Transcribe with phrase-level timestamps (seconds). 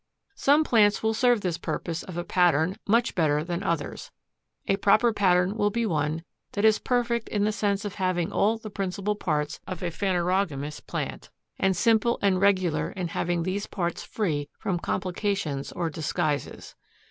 [0.33, 4.09] Some plants will serve this purpose of a pattern much better than others.
[4.65, 8.57] A proper pattern will be one that is perfect in the sense of having all
[8.57, 11.29] the principal parts of a phanerogamous plant,
[11.59, 16.73] and simple and regular in having these parts free from complications or disguises.